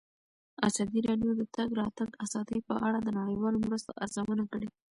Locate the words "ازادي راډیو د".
0.67-1.37